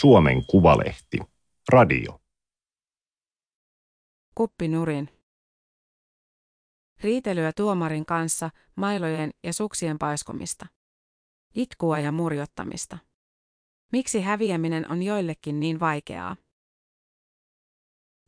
Suomen 0.00 0.46
Kuvalehti. 0.46 1.18
Radio. 1.72 2.20
Kuppinurin. 4.34 5.08
Riitelyä 7.02 7.52
tuomarin 7.52 8.06
kanssa, 8.06 8.50
mailojen 8.74 9.30
ja 9.44 9.52
suksien 9.52 9.98
paiskomista. 9.98 10.66
Itkua 11.54 11.98
ja 11.98 12.12
murjottamista. 12.12 12.98
Miksi 13.92 14.20
häviäminen 14.20 14.92
on 14.92 15.02
joillekin 15.02 15.60
niin 15.60 15.80
vaikeaa? 15.80 16.36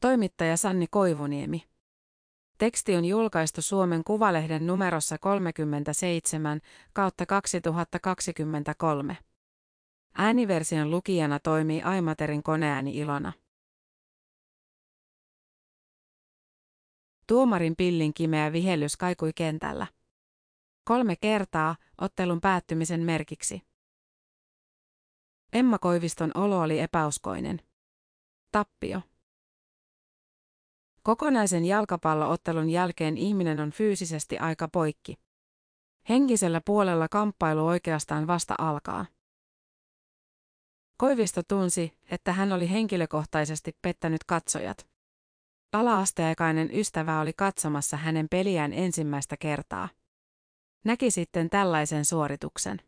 Toimittaja 0.00 0.56
Sanni 0.56 0.86
Koivuniemi. 0.90 1.64
Teksti 2.58 2.96
on 2.96 3.04
julkaistu 3.04 3.62
Suomen 3.62 4.04
Kuvalehden 4.04 4.66
numerossa 4.66 5.18
37 5.18 6.60
kautta 6.92 7.26
2023. 7.26 9.27
Ääniversion 10.20 10.90
lukijana 10.90 11.38
toimii 11.38 11.82
Aimaterin 11.82 12.42
koneääni 12.42 12.96
Ilona. 12.96 13.32
Tuomarin 17.26 17.76
pillin 17.76 18.14
kimeä 18.14 18.52
vihellys 18.52 18.96
kaikui 18.96 19.32
kentällä. 19.32 19.86
Kolme 20.84 21.16
kertaa 21.16 21.76
ottelun 22.00 22.40
päättymisen 22.40 23.00
merkiksi. 23.00 23.62
Emma 25.52 25.78
Koiviston 25.78 26.30
olo 26.34 26.60
oli 26.60 26.80
epäuskoinen. 26.80 27.60
Tappio. 28.52 29.00
Kokonaisen 31.02 31.64
jalkapalloottelun 31.64 32.70
jälkeen 32.70 33.16
ihminen 33.16 33.60
on 33.60 33.70
fyysisesti 33.70 34.38
aika 34.38 34.68
poikki. 34.68 35.14
Henkisellä 36.08 36.60
puolella 36.64 37.08
kamppailu 37.08 37.66
oikeastaan 37.66 38.26
vasta 38.26 38.54
alkaa. 38.58 39.06
Koivisto 40.98 41.42
tunsi, 41.42 41.92
että 42.10 42.32
hän 42.32 42.52
oli 42.52 42.70
henkilökohtaisesti 42.70 43.76
pettänyt 43.82 44.24
katsojat. 44.24 44.88
Ala-asteaikainen 45.72 46.70
ystävä 46.74 47.20
oli 47.20 47.32
katsomassa 47.32 47.96
hänen 47.96 48.26
peliään 48.30 48.72
ensimmäistä 48.72 49.36
kertaa. 49.36 49.88
Näki 50.84 51.10
sitten 51.10 51.50
tällaisen 51.50 52.04
suorituksen. 52.04 52.80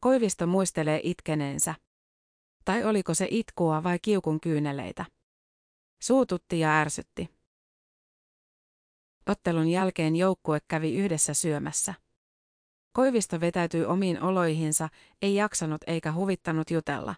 Koivisto 0.00 0.46
muistelee 0.46 1.00
itkeneensä. 1.02 1.74
Tai 2.64 2.84
oliko 2.84 3.14
se 3.14 3.28
itkua 3.30 3.82
vai 3.82 3.98
kiukun 3.98 4.40
kyyneleitä? 4.40 5.04
Suututti 6.02 6.60
ja 6.60 6.80
ärsytti. 6.80 7.30
Ottelun 9.26 9.68
jälkeen 9.68 10.16
joukkue 10.16 10.58
kävi 10.68 10.94
yhdessä 10.94 11.34
syömässä. 11.34 11.94
Koivisto 12.96 13.40
vetäytyi 13.40 13.84
omiin 13.84 14.22
oloihinsa, 14.22 14.88
ei 15.22 15.34
jaksanut 15.34 15.80
eikä 15.86 16.12
huvittanut 16.12 16.70
jutella. 16.70 17.14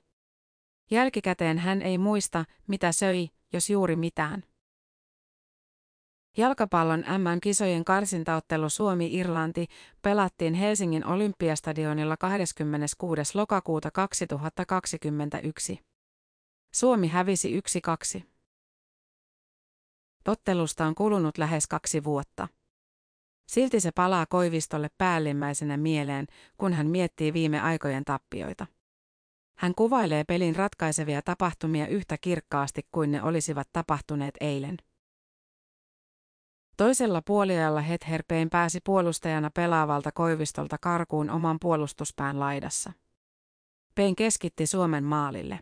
Jälkikäteen 0.90 1.58
hän 1.58 1.82
ei 1.82 1.98
muista, 1.98 2.44
mitä 2.66 2.92
söi, 2.92 3.28
jos 3.52 3.70
juuri 3.70 3.96
mitään. 3.96 4.42
Jalkapallon 6.36 7.00
MM-kisojen 7.00 7.84
karsintaottelu 7.84 8.68
Suomi-Irlanti 8.68 9.66
pelattiin 10.02 10.54
Helsingin 10.54 11.06
Olympiastadionilla 11.06 12.16
26. 12.16 13.22
lokakuuta 13.34 13.90
2021. 13.90 15.80
Suomi 16.74 17.08
hävisi 17.08 17.60
1-2. 18.18 18.22
Ottelusta 20.28 20.86
on 20.86 20.94
kulunut 20.94 21.38
lähes 21.38 21.66
kaksi 21.66 22.04
vuotta. 22.04 22.48
Silti 23.46 23.80
se 23.80 23.92
palaa 23.92 24.26
Koivistolle 24.26 24.88
päällimmäisenä 24.98 25.76
mieleen, 25.76 26.26
kun 26.58 26.72
hän 26.72 26.86
miettii 26.86 27.32
viime 27.32 27.60
aikojen 27.60 28.04
tappioita. 28.04 28.66
Hän 29.58 29.74
kuvailee 29.74 30.24
pelin 30.24 30.56
ratkaisevia 30.56 31.22
tapahtumia 31.22 31.86
yhtä 31.86 32.18
kirkkaasti 32.20 32.82
kuin 32.92 33.12
ne 33.12 33.22
olisivat 33.22 33.68
tapahtuneet 33.72 34.34
eilen. 34.40 34.76
Toisella 36.76 37.22
puoliajalla 37.22 37.80
Hetherpeen 37.80 38.50
pääsi 38.50 38.80
puolustajana 38.84 39.50
pelaavalta 39.50 40.12
Koivistolta 40.12 40.78
karkuun 40.80 41.30
oman 41.30 41.58
puolustuspään 41.60 42.40
laidassa. 42.40 42.92
Pein 43.94 44.16
keskitti 44.16 44.66
Suomen 44.66 45.04
maalille. 45.04 45.60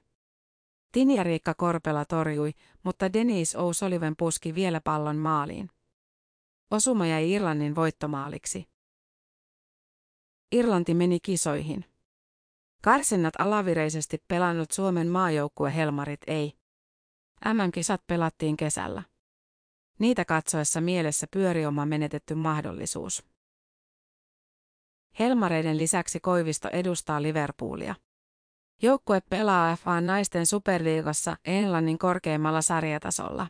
Tinja 0.92 1.22
Riikka 1.22 1.54
Korpela 1.54 2.04
torjui, 2.04 2.52
mutta 2.82 3.12
Denise 3.12 3.58
O'Sullivan 3.58 4.14
puski 4.18 4.54
vielä 4.54 4.80
pallon 4.80 5.16
maaliin. 5.16 5.70
Osuma 6.70 7.06
jäi 7.06 7.30
Irlannin 7.30 7.74
voittomaaliksi. 7.74 8.68
Irlanti 10.52 10.94
meni 10.94 11.20
kisoihin. 11.20 11.84
Karsinnat 12.82 13.34
alavireisesti 13.38 14.24
pelannut 14.28 14.70
Suomen 14.70 15.08
maajoukkue 15.08 15.74
Helmarit 15.74 16.20
ei. 16.26 16.52
MM-kisat 17.44 18.06
pelattiin 18.06 18.56
kesällä. 18.56 19.02
Niitä 19.98 20.24
katsoessa 20.24 20.80
mielessä 20.80 21.26
pyöri 21.30 21.66
oma 21.66 21.86
menetetty 21.86 22.34
mahdollisuus. 22.34 23.24
Helmareiden 25.18 25.78
lisäksi 25.78 26.20
Koivisto 26.20 26.68
edustaa 26.68 27.22
Liverpoolia. 27.22 27.94
Joukkue 28.82 29.20
pelaa 29.30 29.76
FA 29.76 30.00
naisten 30.00 30.46
superliigassa 30.46 31.36
Englannin 31.44 31.98
korkeimmalla 31.98 32.62
sarjatasolla. 32.62 33.46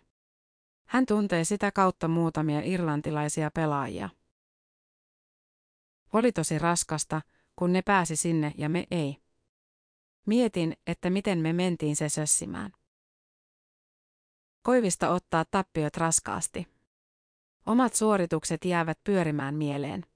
Hän 0.95 1.07
tuntee 1.07 1.45
sitä 1.45 1.73
kautta 1.73 2.09
muutamia 2.09 2.61
irlantilaisia 2.65 3.51
pelaajia. 3.51 4.09
Oli 6.13 6.33
tosi 6.33 6.59
raskasta, 6.59 7.23
kun 7.57 7.73
ne 7.73 7.83
pääsi 7.83 8.17
sinne 8.17 8.53
ja 8.59 8.69
me 8.69 8.87
ei. 8.91 9.17
Mietin, 10.27 10.77
että 10.87 11.11
miten 11.11 11.39
me 11.39 11.53
mentiin 11.53 11.97
se 11.97 12.09
sössimään. 12.09 12.73
Koivista 14.63 15.11
ottaa 15.11 15.45
tappiot 15.51 15.97
raskaasti. 15.97 16.67
Omat 17.67 17.95
suoritukset 17.95 18.65
jäävät 18.65 18.99
pyörimään 19.05 19.55
mieleen. 19.55 20.07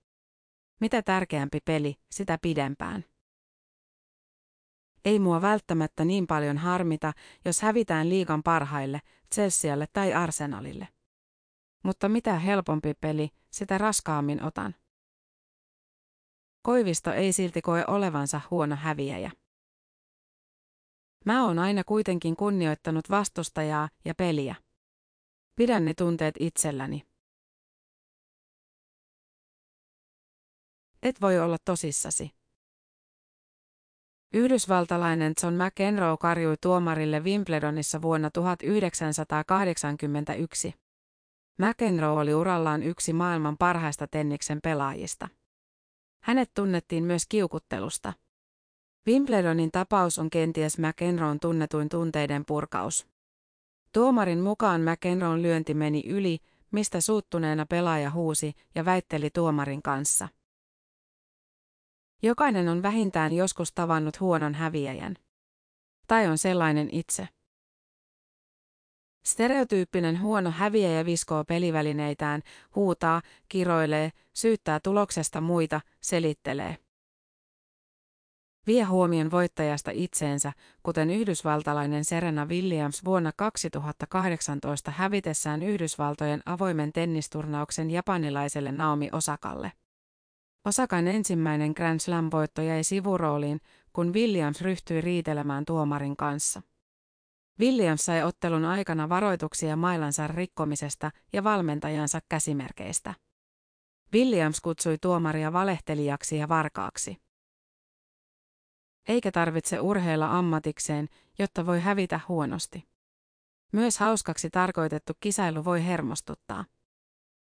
Mitä 0.80 1.02
tärkeämpi 1.02 1.60
peli, 1.64 1.96
sitä 2.10 2.38
pidempään. 2.42 3.04
Ei 5.04 5.18
mua 5.18 5.42
välttämättä 5.42 6.04
niin 6.04 6.26
paljon 6.26 6.58
harmita, 6.58 7.12
jos 7.44 7.62
hävitään 7.62 8.08
liigan 8.08 8.42
parhaille, 8.42 9.00
Chelsealle 9.34 9.86
tai 9.92 10.14
Arsenalille. 10.14 10.88
Mutta 11.84 12.08
mitä 12.08 12.38
helpompi 12.38 12.94
peli, 12.94 13.30
sitä 13.50 13.78
raskaammin 13.78 14.42
otan. 14.42 14.74
Koivisto 16.62 17.12
ei 17.12 17.32
silti 17.32 17.62
koe 17.62 17.84
olevansa 17.86 18.40
huono 18.50 18.76
häviäjä. 18.76 19.30
Mä 21.24 21.46
oon 21.46 21.58
aina 21.58 21.84
kuitenkin 21.84 22.36
kunnioittanut 22.36 23.10
vastustajaa 23.10 23.88
ja 24.04 24.14
peliä. 24.14 24.54
Pidän 25.56 25.84
ne 25.84 25.94
tunteet 25.94 26.34
itselläni. 26.40 27.06
Et 31.02 31.20
voi 31.20 31.38
olla 31.38 31.56
tosissasi. 31.64 32.37
Yhdysvaltalainen 34.32 35.32
John 35.42 35.54
McEnroe 35.54 36.16
karjui 36.20 36.56
tuomarille 36.60 37.20
Wimbledonissa 37.20 38.02
vuonna 38.02 38.30
1981. 38.30 40.74
McEnroe 41.58 42.20
oli 42.20 42.34
urallaan 42.34 42.82
yksi 42.82 43.12
maailman 43.12 43.56
parhaista 43.58 44.06
tenniksen 44.06 44.58
pelaajista. 44.62 45.28
Hänet 46.22 46.50
tunnettiin 46.54 47.04
myös 47.04 47.26
kiukuttelusta. 47.28 48.12
Wimbledonin 49.06 49.70
tapaus 49.70 50.18
on 50.18 50.30
kenties 50.30 50.78
McEnroen 50.78 51.40
tunnetuin 51.40 51.88
tunteiden 51.88 52.44
purkaus. 52.46 53.06
Tuomarin 53.92 54.40
mukaan 54.40 54.80
McEnroen 54.80 55.42
lyönti 55.42 55.74
meni 55.74 56.02
yli, 56.06 56.38
mistä 56.70 57.00
suuttuneena 57.00 57.66
pelaaja 57.66 58.10
huusi 58.10 58.52
ja 58.74 58.84
väitteli 58.84 59.30
tuomarin 59.30 59.82
kanssa. 59.82 60.28
Jokainen 62.22 62.68
on 62.68 62.82
vähintään 62.82 63.32
joskus 63.32 63.72
tavannut 63.72 64.20
huonon 64.20 64.54
häviäjän. 64.54 65.16
Tai 66.06 66.26
on 66.26 66.38
sellainen 66.38 66.88
itse. 66.92 67.28
Stereotyyppinen 69.24 70.20
huono 70.20 70.50
häviäjä 70.50 71.04
viskoo 71.04 71.44
pelivälineitään, 71.44 72.42
huutaa, 72.74 73.22
kiroilee, 73.48 74.10
syyttää 74.34 74.80
tuloksesta 74.80 75.40
muita, 75.40 75.80
selittelee. 76.00 76.76
Vie 78.66 78.82
huomion 78.82 79.30
voittajasta 79.30 79.90
itseensä, 79.94 80.52
kuten 80.82 81.10
yhdysvaltalainen 81.10 82.04
Serena 82.04 82.46
Williams 82.46 83.04
vuonna 83.04 83.32
2018 83.36 84.90
hävitessään 84.90 85.62
Yhdysvaltojen 85.62 86.42
avoimen 86.46 86.92
tennisturnauksen 86.92 87.90
japanilaiselle 87.90 88.72
Naomi 88.72 89.08
Osakalle. 89.12 89.72
Osakan 90.64 91.08
ensimmäinen 91.08 91.72
Grand 91.76 92.00
Slam-voitto 92.00 92.62
jäi 92.62 92.84
sivurooliin, 92.84 93.60
kun 93.92 94.12
Williams 94.12 94.60
ryhtyi 94.60 95.00
riitelemään 95.00 95.64
tuomarin 95.64 96.16
kanssa. 96.16 96.62
Williams 97.60 98.04
sai 98.04 98.22
ottelun 98.22 98.64
aikana 98.64 99.08
varoituksia 99.08 99.76
mailansa 99.76 100.26
rikkomisesta 100.26 101.10
ja 101.32 101.44
valmentajansa 101.44 102.20
käsimerkeistä. 102.28 103.14
Williams 104.14 104.60
kutsui 104.60 104.98
tuomaria 105.00 105.52
valehtelijaksi 105.52 106.36
ja 106.36 106.48
varkaaksi. 106.48 107.16
Eikä 109.08 109.32
tarvitse 109.32 109.80
urheilla 109.80 110.38
ammatikseen, 110.38 111.08
jotta 111.38 111.66
voi 111.66 111.80
hävitä 111.80 112.20
huonosti. 112.28 112.88
Myös 113.72 113.98
hauskaksi 113.98 114.50
tarkoitettu 114.50 115.12
kisailu 115.20 115.64
voi 115.64 115.84
hermostuttaa. 115.84 116.64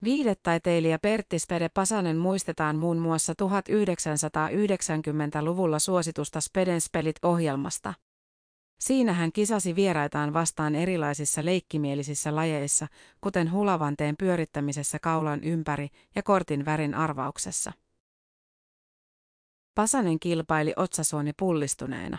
Viihdetaiteilija 0.04 1.00
Pertti 1.00 1.40
Spede 1.40 1.69
Pasanen 1.74 2.18
muistetaan 2.18 2.75
muun 2.75 2.98
muassa 2.98 3.34
1990-luvulla 3.44 5.80
suositusta 5.80 6.42
Spedenspelit 6.42 7.16
ohjelmasta. 7.24 7.94
Siinä 8.80 9.13
hän 9.13 9.31
kisasi 9.31 9.75
vieraitaan 9.75 10.34
vastaan 10.34 10.75
erilaisissa 10.75 11.46
leikkimielisissä 11.46 12.36
lajeissa, 12.36 12.88
kuten 13.22 13.51
hulavanteen 13.51 14.18
pyörittämisessä 14.18 15.00
kaulan 15.00 15.44
ympäri 15.44 15.90
ja 16.16 16.24
kortin 16.24 16.66
värin 16.66 16.96
arvauksessa. 16.96 17.74
Pasanen 19.75 20.19
kilpaili 20.19 20.74
otsasuoni 20.75 21.31
pullistuneena. 21.40 22.18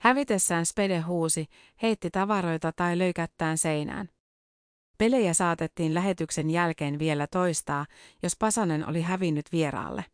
Hävitessään 0.00 0.66
Spede 0.66 1.00
huusi, 1.00 1.46
heitti 1.82 2.10
tavaroita 2.10 2.72
tai 2.72 2.98
löi 2.98 3.12
kättään 3.12 3.58
seinään. 3.58 4.15
Pelejä 4.98 5.34
saatettiin 5.34 5.94
lähetyksen 5.94 6.50
jälkeen 6.50 6.98
vielä 6.98 7.26
toistaa, 7.26 7.86
jos 8.22 8.36
Pasanen 8.36 8.88
oli 8.88 9.02
hävinnyt 9.02 9.52
vieraalle. 9.52 10.04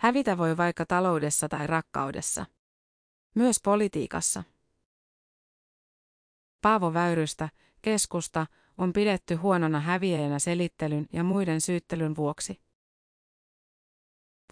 Hävitä 0.00 0.38
voi 0.38 0.56
vaikka 0.56 0.86
taloudessa 0.86 1.48
tai 1.48 1.66
rakkaudessa. 1.66 2.46
Myös 3.34 3.60
politiikassa. 3.64 4.44
Paavo 6.62 6.94
Väyrystä, 6.94 7.48
keskusta, 7.82 8.46
on 8.78 8.92
pidetty 8.92 9.34
huonona 9.34 9.80
häviäjänä 9.80 10.38
selittelyn 10.38 11.06
ja 11.12 11.24
muiden 11.24 11.60
syyttelyn 11.60 12.16
vuoksi. 12.16 12.60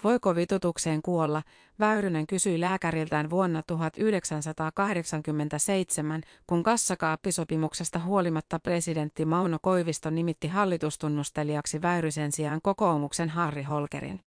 Voiko 0.04 0.34
vitutukseen 0.34 1.02
kuolla, 1.02 1.42
Väyrynen 1.78 2.26
kysyi 2.26 2.60
lääkäriltään 2.60 3.30
vuonna 3.30 3.62
1987, 3.66 6.22
kun 6.46 6.62
kassakaappisopimuksesta 6.62 7.98
huolimatta 7.98 8.58
presidentti 8.58 9.24
Mauno 9.24 9.58
Koivisto 9.62 10.10
nimitti 10.10 10.48
hallitustunnustelijaksi 10.48 11.82
Väyrysen 11.82 12.32
sijaan 12.32 12.60
kokoomuksen 12.62 13.28
Harri 13.28 13.62
Holkerin. 13.62 14.20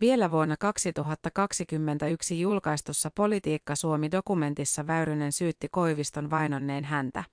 Vielä 0.00 0.30
vuonna 0.30 0.56
2021 0.60 2.40
julkaistussa 2.40 3.10
Politiikka 3.14 3.76
Suomi-dokumentissa 3.76 4.86
Väyrynen 4.86 5.32
syytti 5.32 5.68
Koiviston 5.70 6.30
vainonneen 6.30 6.84
häntä. 6.84 7.24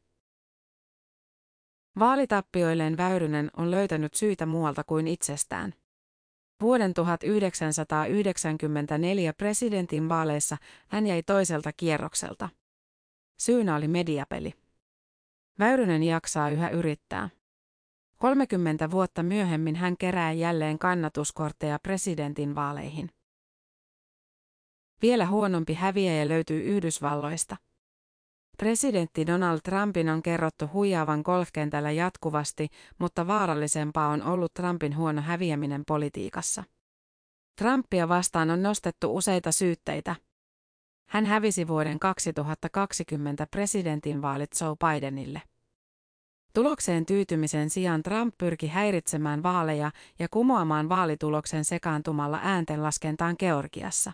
Vaalitappioilleen 2.00 2.97
Väyrynen 2.97 3.51
on 3.57 3.71
löytänyt 3.71 4.13
syitä 4.13 4.45
muualta 4.45 4.83
kuin 4.83 5.07
itsestään. 5.07 5.73
Vuoden 6.61 6.93
1994 6.93 9.33
presidentin 9.33 10.09
vaaleissa 10.09 10.57
hän 10.87 11.07
jäi 11.07 11.23
toiselta 11.23 11.73
kierrokselta. 11.73 12.49
Syynä 13.39 13.75
oli 13.75 13.87
mediapeli. 13.87 14.53
Väyrynen 15.59 16.03
jaksaa 16.03 16.49
yhä 16.49 16.69
yrittää. 16.69 17.29
30 18.15 18.91
vuotta 18.91 19.23
myöhemmin 19.23 19.75
hän 19.75 19.97
kerää 19.97 20.31
jälleen 20.31 20.79
kannatuskortteja 20.79 21.79
presidentin 21.79 22.55
vaaleihin. 22.55 23.09
Vielä 25.01 25.27
huonompi 25.27 25.73
häviäjä 25.73 26.27
löytyy 26.27 26.63
Yhdysvalloista. 26.63 27.57
Presidentti 28.57 29.27
Donald 29.27 29.59
Trumpin 29.63 30.09
on 30.09 30.23
kerrottu 30.23 30.69
huijaavan 30.73 31.21
golfkentällä 31.25 31.91
jatkuvasti, 31.91 32.67
mutta 32.99 33.27
vaarallisempaa 33.27 34.07
on 34.07 34.23
ollut 34.23 34.53
Trumpin 34.53 34.97
huono 34.97 35.21
häviäminen 35.21 35.83
politiikassa. 35.87 36.63
Trumpia 37.61 38.09
vastaan 38.09 38.49
on 38.49 38.63
nostettu 38.63 39.15
useita 39.15 39.51
syytteitä. 39.51 40.15
Hän 41.09 41.25
hävisi 41.25 41.67
vuoden 41.67 41.99
2020 41.99 43.47
presidentinvaalit 43.51 44.49
Joe 44.61 44.75
Bidenille. 44.85 45.41
Tulokseen 46.53 47.05
tyytymisen 47.05 47.69
sijaan 47.69 48.03
Trump 48.03 48.37
pyrki 48.37 48.67
häiritsemään 48.67 49.43
vaaleja 49.43 49.91
ja 50.19 50.27
kumoamaan 50.31 50.89
vaalituloksen 50.89 51.65
sekaantumalla 51.65 52.39
ääntenlaskentaan 52.43 53.35
Georgiassa. 53.39 54.11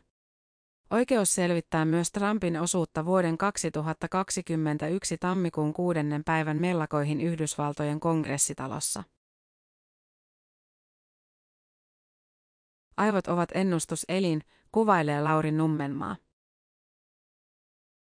Oikeus 0.92 1.36
selvittää 1.36 1.86
myös 1.86 2.12
Trumpin 2.12 2.62
osuutta 2.62 3.06
vuoden 3.06 3.38
2021 3.38 5.18
tammikuun 5.18 5.74
kuudennen 5.74 6.24
päivän 6.24 6.62
mellakoihin 6.62 7.22
Yhdysvaltojen 7.22 8.00
kongressitalossa. 8.00 9.04
Aivot 12.98 13.28
ovat 13.28 13.50
ennustuselin, 13.54 14.42
kuvailee 14.72 15.22
Lauri 15.22 15.52
Nummenmaa. 15.52 16.16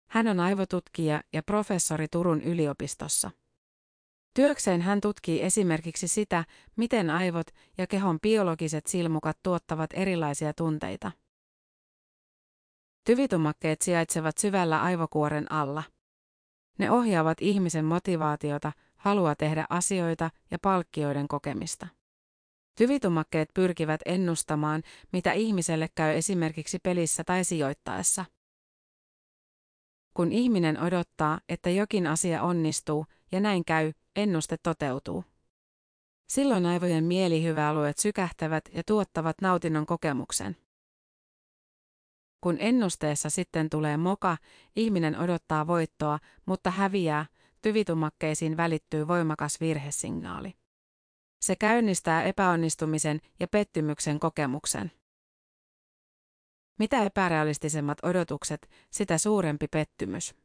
Hän 0.09 0.27
on 0.27 0.39
aivotutkija 0.39 1.21
ja 1.33 1.43
professori 1.43 2.07
Turun 2.07 2.41
yliopistossa. 2.41 3.31
Työkseen 4.33 4.81
hän 4.81 5.01
tutkii 5.01 5.41
esimerkiksi 5.41 6.07
sitä, 6.07 6.45
miten 6.75 7.09
aivot 7.09 7.47
ja 7.77 7.88
kehon 7.88 8.19
biologiset 8.19 8.88
silmukat 8.88 9.38
tuottavat 9.43 9.89
erilaisia 9.93 10.53
tunteita. 10.53 11.11
Tyvitumakkeet 13.03 13.81
sijaitsevat 13.81 14.38
syvällä 14.38 14.81
aivokuoren 14.81 15.51
alla. 15.51 15.83
Ne 16.77 16.92
ohjaavat 16.92 17.38
ihmisen 17.42 17.86
motivaatiota, 17.86 18.71
halua 18.95 19.36
tehdä 19.36 19.65
asioita 19.69 20.30
ja 20.51 20.59
palkkioiden 20.59 21.27
kokemista. 21.27 21.88
Tyvitumakkeet 22.75 23.50
pyrkivät 23.53 24.01
ennustamaan, 24.06 24.83
mitä 25.13 25.31
ihmiselle 25.31 25.89
käy 25.95 26.18
esimerkiksi 26.18 26.80
pelissä 26.83 27.24
tai 27.24 27.44
sijoittaessa. 27.44 28.25
Kun 30.13 30.31
ihminen 30.31 30.83
odottaa, 30.83 31.39
että 31.50 31.69
jokin 31.69 32.07
asia 32.07 32.42
onnistuu, 32.42 33.06
ja 33.31 33.39
näin 33.39 33.65
käy, 33.65 33.92
ennuste 34.15 34.57
toteutuu. 34.63 35.24
Silloin 36.27 36.65
aivojen 36.65 37.03
mielihyväalueet 37.03 37.98
sykähtävät 37.98 38.69
ja 38.74 38.83
tuottavat 38.88 39.42
nautinnon 39.42 39.86
kokemuksen. 39.86 40.57
Kun 42.41 42.57
ennusteessa 42.59 43.29
sitten 43.29 43.69
tulee 43.69 43.97
moka, 43.97 44.38
ihminen 44.75 45.19
odottaa 45.19 45.67
voittoa, 45.67 46.19
mutta 46.45 46.71
häviää, 46.71 47.25
tyvitumakkeisiin 47.61 48.57
välittyy 48.57 49.07
voimakas 49.07 49.61
virhesignaali. 49.61 50.53
Se 51.41 51.55
käynnistää 51.55 52.23
epäonnistumisen 52.23 53.21
ja 53.39 53.47
pettymyksen 53.47 54.19
kokemuksen. 54.19 54.91
Mitä 56.79 57.03
epärealistisemmat 57.03 57.98
odotukset, 58.03 58.69
sitä 58.91 59.17
suurempi 59.17 59.67
pettymys. 59.67 60.36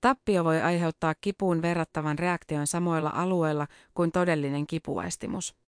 Tappio 0.00 0.44
voi 0.44 0.62
aiheuttaa 0.62 1.14
kipuun 1.20 1.62
verrattavan 1.62 2.18
reaktion 2.18 2.66
samoilla 2.66 3.10
alueilla 3.14 3.66
kuin 3.94 4.12
todellinen 4.12 4.66
kipuaistimus. 4.66 5.63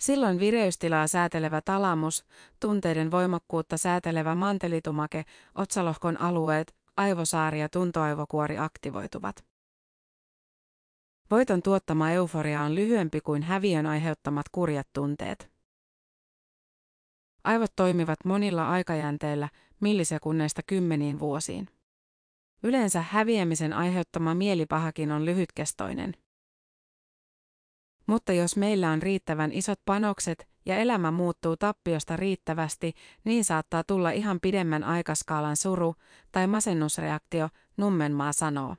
Silloin 0.00 0.38
vireystilaa 0.38 1.06
säätelevä 1.06 1.60
talamus, 1.60 2.24
tunteiden 2.60 3.10
voimakkuutta 3.10 3.76
säätelevä 3.76 4.34
mantelitumake, 4.34 5.24
otsalohkon 5.54 6.20
alueet, 6.20 6.74
aivosaari 6.96 7.60
ja 7.60 7.68
tuntoaivokuori 7.68 8.58
aktivoituvat. 8.58 9.44
Voiton 11.30 11.62
tuottama 11.62 12.10
euforia 12.10 12.60
on 12.60 12.74
lyhyempi 12.74 13.20
kuin 13.20 13.42
häviön 13.42 13.86
aiheuttamat 13.86 14.46
kurjat 14.52 14.88
tunteet. 14.92 15.50
Aivot 17.44 17.72
toimivat 17.76 18.18
monilla 18.24 18.70
aikajänteillä, 18.70 19.48
millisekunneista 19.80 20.62
kymmeniin 20.62 21.18
vuosiin. 21.18 21.68
Yleensä 22.62 23.04
häviämisen 23.10 23.72
aiheuttama 23.72 24.34
mielipahakin 24.34 25.12
on 25.12 25.24
lyhytkestoinen. 25.24 26.14
Mutta 28.10 28.32
jos 28.32 28.56
meillä 28.56 28.90
on 28.90 29.02
riittävän 29.02 29.52
isot 29.52 29.80
panokset 29.84 30.48
ja 30.66 30.76
elämä 30.76 31.10
muuttuu 31.10 31.56
tappiosta 31.56 32.16
riittävästi, 32.16 32.92
niin 33.24 33.44
saattaa 33.44 33.84
tulla 33.84 34.10
ihan 34.10 34.38
pidemmän 34.42 34.84
aikaskaalan 34.84 35.56
suru 35.56 35.94
tai 36.32 36.46
masennusreaktio, 36.46 37.48
Nummenmaa 37.76 38.32
sanoo. 38.32 38.76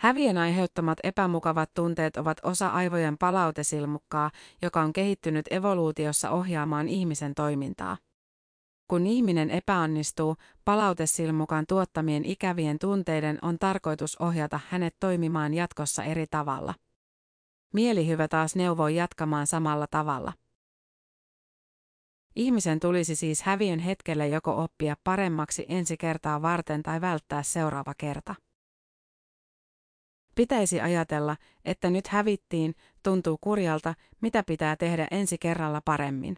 Häviön 0.00 0.38
aiheuttamat 0.38 0.98
epämukavat 1.04 1.70
tunteet 1.74 2.16
ovat 2.16 2.38
osa 2.42 2.68
aivojen 2.68 3.18
palautesilmukkaa, 3.18 4.30
joka 4.62 4.80
on 4.80 4.92
kehittynyt 4.92 5.52
evoluutiossa 5.52 6.30
ohjaamaan 6.30 6.88
ihmisen 6.88 7.34
toimintaa. 7.34 7.96
Kun 8.88 9.06
ihminen 9.06 9.50
epäonnistuu, 9.50 10.36
palautesilmukan 10.64 11.64
tuottamien 11.68 12.24
ikävien 12.24 12.78
tunteiden 12.78 13.38
on 13.42 13.58
tarkoitus 13.58 14.16
ohjata 14.16 14.60
hänet 14.68 14.96
toimimaan 15.00 15.54
jatkossa 15.54 16.04
eri 16.04 16.26
tavalla. 16.30 16.74
Mielihyvä 17.72 18.28
taas 18.28 18.56
neuvoo 18.56 18.88
jatkamaan 18.88 19.46
samalla 19.46 19.86
tavalla. 19.86 20.32
Ihmisen 22.36 22.80
tulisi 22.80 23.16
siis 23.16 23.42
häviön 23.42 23.78
hetkellä 23.78 24.26
joko 24.26 24.62
oppia 24.62 24.96
paremmaksi 25.04 25.66
ensi 25.68 25.96
kertaa 25.96 26.42
varten 26.42 26.82
tai 26.82 27.00
välttää 27.00 27.42
seuraava 27.42 27.94
kerta. 27.98 28.34
Pitäisi 30.34 30.80
ajatella, 30.80 31.36
että 31.64 31.90
nyt 31.90 32.06
hävittiin, 32.06 32.74
tuntuu 33.02 33.38
kurjalta, 33.40 33.94
mitä 34.20 34.42
pitää 34.42 34.76
tehdä 34.76 35.08
ensi 35.10 35.38
kerralla 35.38 35.80
paremmin. 35.84 36.36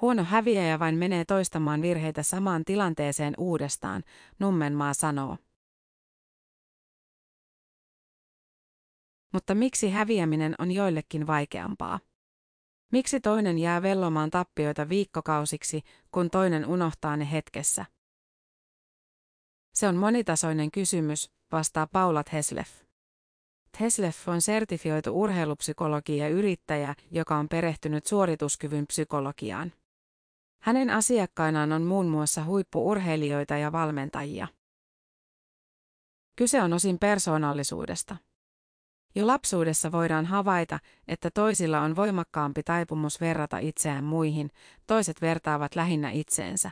Huono 0.00 0.24
häviäjä 0.24 0.78
vain 0.78 0.98
menee 0.98 1.24
toistamaan 1.24 1.82
virheitä 1.82 2.22
samaan 2.22 2.64
tilanteeseen 2.64 3.34
uudestaan, 3.38 4.02
Nummenmaa 4.38 4.94
sanoo. 4.94 5.36
Mutta 9.34 9.54
miksi 9.54 9.90
häviäminen 9.90 10.54
on 10.58 10.70
joillekin 10.70 11.26
vaikeampaa? 11.26 12.00
Miksi 12.92 13.20
toinen 13.20 13.58
jää 13.58 13.82
vellomaan 13.82 14.30
tappioita 14.30 14.88
viikkokausiksi, 14.88 15.82
kun 16.10 16.30
toinen 16.30 16.66
unohtaa 16.66 17.16
ne 17.16 17.30
hetkessä? 17.30 17.84
Se 19.74 19.88
on 19.88 19.96
monitasoinen 19.96 20.70
kysymys, 20.70 21.30
vastaa 21.52 21.86
Paula 21.86 22.24
Heslef. 22.32 22.70
Heslef 23.80 24.28
on 24.28 24.42
sertifioitu 24.42 25.20
urheilupsykologi 25.20 26.16
ja 26.16 26.28
yrittäjä, 26.28 26.94
joka 27.10 27.36
on 27.36 27.48
perehtynyt 27.48 28.06
suorituskyvyn 28.06 28.86
psykologiaan. 28.86 29.72
Hänen 30.62 30.90
asiakkainaan 30.90 31.72
on 31.72 31.82
muun 31.82 32.06
muassa 32.06 32.44
huippuurheilijoita 32.44 33.56
ja 33.56 33.72
valmentajia. 33.72 34.48
Kyse 36.36 36.62
on 36.62 36.72
osin 36.72 36.98
persoonallisuudesta. 36.98 38.16
Jo 39.14 39.26
lapsuudessa 39.26 39.92
voidaan 39.92 40.26
havaita, 40.26 40.78
että 41.08 41.30
toisilla 41.30 41.80
on 41.80 41.96
voimakkaampi 41.96 42.62
taipumus 42.62 43.20
verrata 43.20 43.58
itseään 43.58 44.04
muihin, 44.04 44.50
toiset 44.86 45.20
vertaavat 45.20 45.76
lähinnä 45.76 46.10
itseensä. 46.10 46.70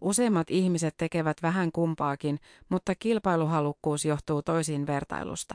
Useimmat 0.00 0.50
ihmiset 0.50 0.94
tekevät 0.96 1.42
vähän 1.42 1.72
kumpaakin, 1.72 2.38
mutta 2.68 2.94
kilpailuhalukkuus 2.94 4.04
johtuu 4.04 4.42
toisiin 4.42 4.86
vertailusta. 4.86 5.54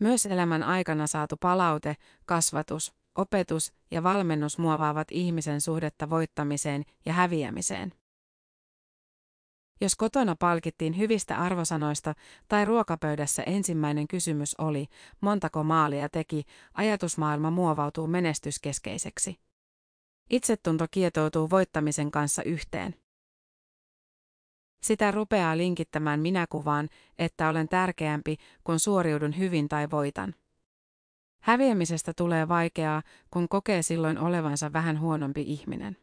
Myös 0.00 0.26
elämän 0.26 0.62
aikana 0.62 1.06
saatu 1.06 1.36
palaute, 1.36 1.96
kasvatus, 2.24 2.94
opetus 3.14 3.72
ja 3.90 4.02
valmennus 4.02 4.58
muovaavat 4.58 5.08
ihmisen 5.10 5.60
suhdetta 5.60 6.10
voittamiseen 6.10 6.84
ja 7.06 7.12
häviämiseen. 7.12 7.99
Jos 9.80 9.96
kotona 9.96 10.36
palkittiin 10.36 10.98
hyvistä 10.98 11.38
arvosanoista 11.38 12.14
tai 12.48 12.64
ruokapöydässä 12.64 13.42
ensimmäinen 13.42 14.08
kysymys 14.08 14.54
oli, 14.58 14.86
montako 15.20 15.64
maalia 15.64 16.08
teki, 16.08 16.44
ajatusmaailma 16.74 17.50
muovautuu 17.50 18.06
menestyskeskeiseksi. 18.06 19.40
Itsetunto 20.30 20.86
kietoutuu 20.90 21.50
voittamisen 21.50 22.10
kanssa 22.10 22.42
yhteen. 22.42 22.94
Sitä 24.82 25.10
rupeaa 25.10 25.56
linkittämään 25.56 26.20
minäkuvaan, 26.20 26.88
että 27.18 27.48
olen 27.48 27.68
tärkeämpi, 27.68 28.36
kun 28.64 28.80
suoriudun 28.80 29.38
hyvin 29.38 29.68
tai 29.68 29.90
voitan. 29.90 30.34
Häviämisestä 31.42 32.12
tulee 32.16 32.48
vaikeaa, 32.48 33.02
kun 33.30 33.48
kokee 33.48 33.82
silloin 33.82 34.18
olevansa 34.18 34.72
vähän 34.72 35.00
huonompi 35.00 35.42
ihminen. 35.42 35.96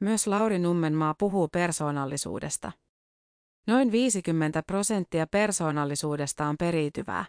Myös 0.00 0.26
Lauri 0.26 0.58
Nummenmaa 0.58 1.14
puhuu 1.14 1.48
persoonallisuudesta. 1.48 2.72
Noin 3.66 3.92
50 3.92 4.62
prosenttia 4.62 5.26
persoonallisuudesta 5.26 6.46
on 6.46 6.56
periytyvää. 6.58 7.24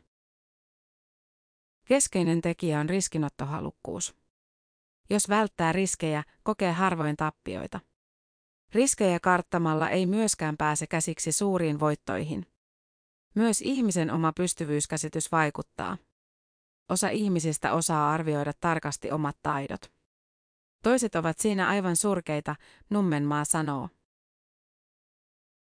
Keskeinen 1.88 2.42
tekijä 2.42 2.80
on 2.80 2.90
riskinottohalukkuus. 2.90 4.16
Jos 5.10 5.30
välttää 5.30 5.72
riskejä, 5.72 6.24
kokee 6.44 6.72
harvoin 6.72 7.16
tappioita. 7.16 7.80
Riskejä 8.74 9.20
karttamalla 9.20 9.90
ei 9.90 10.06
myöskään 10.06 10.58
pääse 10.58 10.88
käsiksi 10.88 11.32
suuriin 11.32 11.80
voittoihin. 11.80 12.46
Myös 13.36 13.62
ihmisen 13.62 14.12
oma 14.12 14.34
pystyvyyskäsitys 14.34 15.32
vaikuttaa. 15.32 15.98
Osa 16.90 17.10
ihmisistä 17.10 17.74
osaa 17.74 18.12
arvioida 18.12 18.54
tarkasti 18.60 19.12
omat 19.12 19.38
taidot. 19.42 20.01
Toiset 20.82 21.16
ovat 21.16 21.40
siinä 21.40 21.68
aivan 21.68 21.96
surkeita, 21.96 22.56
Nummenmaa 22.90 23.46
sanoo. 23.46 23.90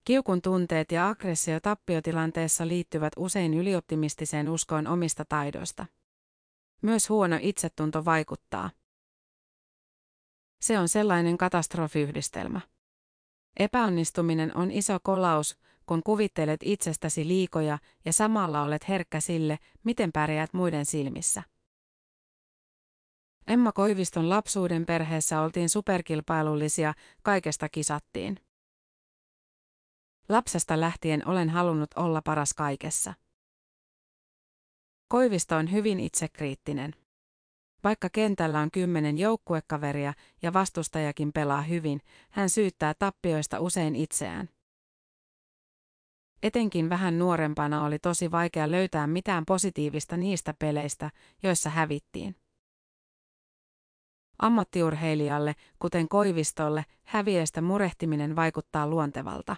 Kiukun 0.04 0.42
tunteet 0.42 0.92
ja 0.92 1.08
aggressio 1.08 1.60
tappiotilanteessa 1.60 2.68
liittyvät 2.68 3.12
usein 3.16 3.54
ylioptimistiseen 3.54 4.48
uskoon 4.48 4.86
omista 4.86 5.24
taidoista. 5.24 5.86
Myös 6.82 7.08
huono 7.08 7.38
itsetunto 7.40 8.04
vaikuttaa. 8.04 8.70
Se 10.60 10.78
on 10.78 10.88
sellainen 10.88 11.38
katastrofiyhdistelmä. 11.38 12.60
Epäonnistuminen 13.56 14.56
on 14.56 14.70
iso 14.70 14.98
kolaus, 15.02 15.58
kun 15.86 16.02
kuvittelet 16.02 16.60
itsestäsi 16.64 17.28
liikoja 17.28 17.78
ja 18.04 18.12
samalla 18.12 18.62
olet 18.62 18.88
herkkä 18.88 19.20
sille, 19.20 19.58
miten 19.84 20.12
pärjäät 20.12 20.52
muiden 20.52 20.86
silmissä. 20.86 21.42
Emma 23.52 23.72
Koiviston 23.72 24.28
lapsuuden 24.28 24.86
perheessä 24.86 25.40
oltiin 25.40 25.68
superkilpailullisia, 25.68 26.94
kaikesta 27.22 27.68
kisattiin. 27.68 28.38
Lapsesta 30.28 30.80
lähtien 30.80 31.28
olen 31.28 31.50
halunnut 31.50 31.90
olla 31.96 32.22
paras 32.22 32.54
kaikessa. 32.54 33.14
Koivisto 35.08 35.56
on 35.56 35.72
hyvin 35.72 36.00
itsekriittinen. 36.00 36.94
Vaikka 37.84 38.08
kentällä 38.12 38.60
on 38.60 38.70
kymmenen 38.70 39.18
joukkuekaveria 39.18 40.14
ja 40.42 40.52
vastustajakin 40.52 41.32
pelaa 41.32 41.62
hyvin, 41.62 42.00
hän 42.30 42.50
syyttää 42.50 42.94
tappioista 42.98 43.60
usein 43.60 43.96
itseään. 43.96 44.48
Etenkin 46.42 46.88
vähän 46.88 47.18
nuorempana 47.18 47.84
oli 47.84 47.98
tosi 47.98 48.30
vaikea 48.30 48.70
löytää 48.70 49.06
mitään 49.06 49.44
positiivista 49.46 50.16
niistä 50.16 50.54
peleistä, 50.58 51.10
joissa 51.42 51.70
hävittiin. 51.70 52.41
Ammattiurheilijalle, 54.42 55.54
kuten 55.78 56.08
Koivistolle, 56.08 56.84
häviöistä 57.04 57.60
murehtiminen 57.60 58.36
vaikuttaa 58.36 58.86
luontevalta. 58.86 59.56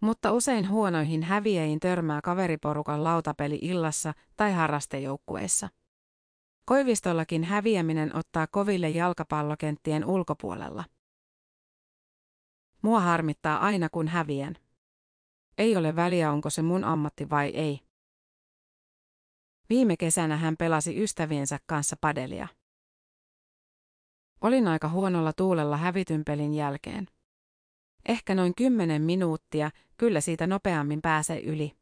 Mutta 0.00 0.32
usein 0.32 0.68
huonoihin 0.68 1.22
häviäjiin 1.22 1.80
törmää 1.80 2.20
kaveriporukan 2.20 3.04
lautapeli 3.04 3.58
illassa 3.62 4.12
tai 4.36 4.52
harrastejoukkueissa. 4.52 5.68
Koivistollakin 6.64 7.44
häviäminen 7.44 8.16
ottaa 8.16 8.46
koville 8.46 8.88
jalkapallokenttien 8.88 10.04
ulkopuolella. 10.04 10.84
Mua 12.82 13.00
harmittaa 13.00 13.58
aina 13.58 13.88
kun 13.88 14.08
häviän. 14.08 14.54
Ei 15.58 15.76
ole 15.76 15.96
väliä 15.96 16.32
onko 16.32 16.50
se 16.50 16.62
mun 16.62 16.84
ammatti 16.84 17.30
vai 17.30 17.48
ei. 17.48 17.80
Viime 19.70 19.96
kesänä 19.96 20.36
hän 20.36 20.56
pelasi 20.56 21.02
ystäviensä 21.02 21.58
kanssa 21.66 21.96
padelia. 22.00 22.48
Olin 24.40 24.68
aika 24.68 24.88
huonolla 24.88 25.32
tuulella 25.32 25.76
hävityn 25.76 26.24
pelin 26.24 26.54
jälkeen. 26.54 27.06
Ehkä 28.08 28.34
noin 28.34 28.54
kymmenen 28.54 29.02
minuuttia, 29.02 29.70
kyllä 29.96 30.20
siitä 30.20 30.46
nopeammin 30.46 31.02
pääsee 31.02 31.40
yli. 31.40 31.72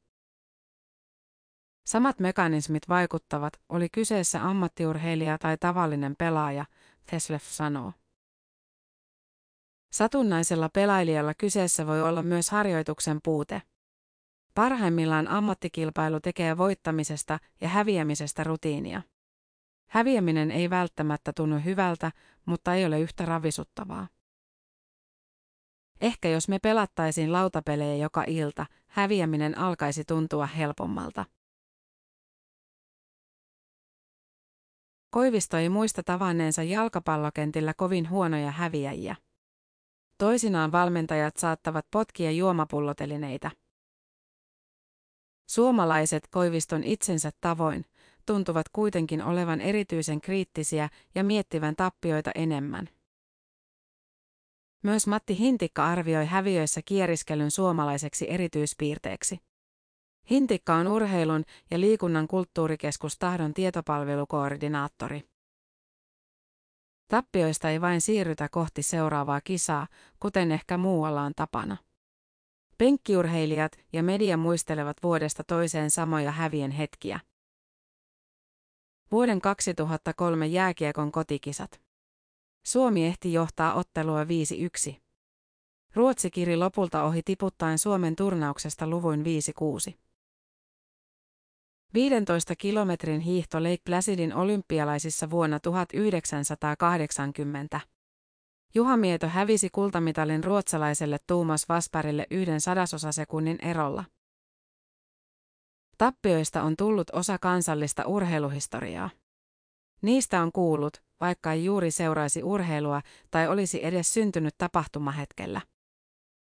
Samat 1.86 2.18
mekanismit 2.18 2.88
vaikuttavat, 2.88 3.60
oli 3.68 3.88
kyseessä 3.88 4.42
ammattiurheilija 4.48 5.38
tai 5.38 5.56
tavallinen 5.56 6.14
pelaaja, 6.18 6.64
Teslef 7.10 7.44
sanoo. 7.44 7.92
Satunnaisella 9.92 10.68
pelailijalla 10.68 11.34
kyseessä 11.34 11.86
voi 11.86 12.02
olla 12.02 12.22
myös 12.22 12.50
harjoituksen 12.50 13.20
puute. 13.24 13.62
Parhaimmillaan 14.54 15.28
ammattikilpailu 15.28 16.20
tekee 16.20 16.58
voittamisesta 16.58 17.38
ja 17.60 17.68
häviämisestä 17.68 18.44
rutiinia. 18.44 19.02
Häviäminen 19.86 20.50
ei 20.50 20.70
välttämättä 20.70 21.32
tunnu 21.36 21.60
hyvältä, 21.64 22.12
mutta 22.46 22.74
ei 22.74 22.84
ole 22.84 23.00
yhtä 23.00 23.24
ravisuttavaa. 23.24 24.08
Ehkä 26.00 26.28
jos 26.28 26.48
me 26.48 26.58
pelattaisiin 26.58 27.32
lautapelejä 27.32 27.96
joka 27.96 28.24
ilta, 28.26 28.66
häviäminen 28.86 29.58
alkaisi 29.58 30.04
tuntua 30.04 30.46
helpommalta. 30.46 31.24
Koivisto 35.10 35.56
ei 35.56 35.68
muista 35.68 36.02
tavanneensa 36.02 36.62
jalkapallokentillä 36.62 37.74
kovin 37.74 38.10
huonoja 38.10 38.50
häviäjiä. 38.50 39.16
Toisinaan 40.18 40.72
valmentajat 40.72 41.36
saattavat 41.36 41.86
potkia 41.90 42.30
juomapullotelineitä. 42.30 43.50
Suomalaiset 45.48 46.28
Koiviston 46.30 46.84
itsensä 46.84 47.30
tavoin 47.40 47.84
tuntuvat 48.26 48.68
kuitenkin 48.72 49.22
olevan 49.22 49.60
erityisen 49.60 50.20
kriittisiä 50.20 50.88
ja 51.14 51.24
miettivän 51.24 51.76
tappioita 51.76 52.30
enemmän. 52.34 52.88
Myös 54.82 55.06
Matti 55.06 55.38
Hintikka 55.38 55.86
arvioi 55.86 56.26
häviöissä 56.26 56.80
kieriskelyn 56.84 57.50
suomalaiseksi 57.50 58.30
erityispiirteeksi. 58.30 59.38
Hintikka 60.30 60.74
on 60.74 60.88
urheilun 60.88 61.44
ja 61.70 61.80
liikunnan 61.80 62.28
kulttuurikeskus 62.28 63.18
Tahdon 63.18 63.54
tietopalvelukoordinaattori. 63.54 65.22
Tappioista 67.08 67.70
ei 67.70 67.80
vain 67.80 68.00
siirrytä 68.00 68.48
kohti 68.48 68.82
seuraavaa 68.82 69.40
kisaa, 69.40 69.86
kuten 70.20 70.52
ehkä 70.52 70.78
muualla 70.78 71.22
on 71.22 71.32
tapana. 71.36 71.76
Penkkiurheilijat 72.78 73.72
ja 73.92 74.02
media 74.02 74.36
muistelevat 74.36 74.96
vuodesta 75.02 75.44
toiseen 75.44 75.90
samoja 75.90 76.30
hävien 76.30 76.70
hetkiä. 76.70 77.20
Vuoden 79.12 79.40
2003 79.40 80.46
jääkiekon 80.46 81.12
kotikisat. 81.12 81.80
Suomi 82.66 83.06
ehti 83.06 83.32
johtaa 83.32 83.74
ottelua 83.74 84.24
5-1. 84.24 84.26
Ruotsi 85.94 86.30
kiri 86.30 86.56
lopulta 86.56 87.02
ohi 87.02 87.22
tiputtaen 87.22 87.78
Suomen 87.78 88.16
turnauksesta 88.16 88.86
luvuin 88.86 89.24
5-6. 89.90 89.94
15 91.94 92.56
kilometrin 92.56 93.20
hiihto 93.20 93.62
Lake 93.62 93.82
Placidin 93.84 94.34
olympialaisissa 94.34 95.30
vuonna 95.30 95.60
1980. 95.60 97.80
Juha 98.74 98.96
Mieto 98.96 99.28
hävisi 99.28 99.68
kultamitalin 99.72 100.44
ruotsalaiselle 100.44 101.18
Tuumas 101.26 101.68
Vasparille 101.68 102.26
yhden 102.30 102.60
sadasosasekunnin 102.60 103.58
erolla. 103.62 104.04
Tappioista 105.98 106.62
on 106.62 106.76
tullut 106.76 107.10
osa 107.12 107.38
kansallista 107.38 108.06
urheiluhistoriaa. 108.06 109.10
Niistä 110.02 110.42
on 110.42 110.52
kuullut, 110.52 111.02
vaikka 111.20 111.52
ei 111.52 111.64
juuri 111.64 111.90
seuraisi 111.90 112.42
urheilua 112.42 113.02
tai 113.30 113.48
olisi 113.48 113.84
edes 113.84 114.14
syntynyt 114.14 114.54
tapahtumahetkellä. 114.58 115.60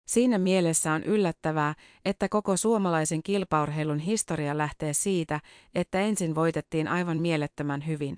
Siinä 0.06 0.38
mielessä 0.38 0.92
on 0.92 1.04
yllättävää, 1.04 1.74
että 2.04 2.28
koko 2.28 2.56
suomalaisen 2.56 3.22
kilpaurheilun 3.22 3.98
historia 3.98 4.58
lähtee 4.58 4.92
siitä, 4.92 5.40
että 5.74 6.00
ensin 6.00 6.34
voitettiin 6.34 6.88
aivan 6.88 7.20
mielettömän 7.20 7.86
hyvin. 7.86 8.16